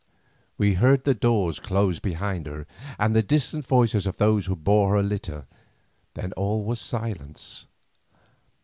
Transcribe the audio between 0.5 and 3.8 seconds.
We heard the doors close behind her, and the distant